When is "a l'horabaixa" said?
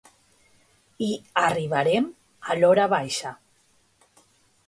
2.53-3.35